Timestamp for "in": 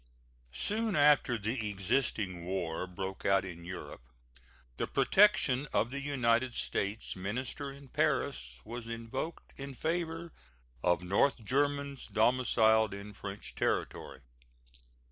3.45-3.63, 7.71-7.87, 9.59-9.75, 12.95-13.13